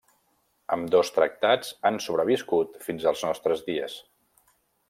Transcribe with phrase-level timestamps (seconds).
[0.77, 4.01] Ambdós tractats han sobreviscut fins als nostres dies.